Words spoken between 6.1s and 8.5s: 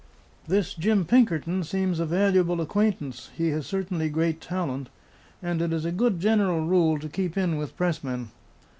general rule to keep in with pressmen."